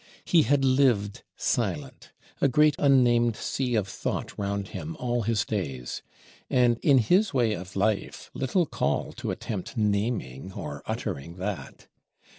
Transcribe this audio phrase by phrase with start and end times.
[0.25, 2.11] He had lived silent;
[2.41, 6.01] a great unnamed sea of Thought round him all his days;
[6.49, 11.87] and in his way of life little call to attempt naming or uttering that.